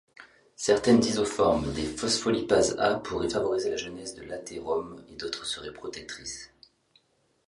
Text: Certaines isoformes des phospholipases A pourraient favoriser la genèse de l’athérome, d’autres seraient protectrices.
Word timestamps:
Certaines 0.55 1.05
isoformes 1.05 1.73
des 1.73 1.85
phospholipases 1.85 2.75
A 2.79 2.95
pourraient 2.95 3.29
favoriser 3.29 3.69
la 3.69 3.77
genèse 3.77 4.15
de 4.15 4.23
l’athérome, 4.23 5.05
d’autres 5.11 5.45
seraient 5.45 5.71
protectrices. 5.71 6.49